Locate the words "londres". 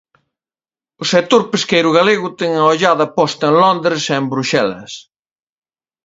3.63-4.03